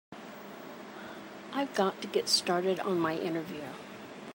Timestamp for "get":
2.07-2.27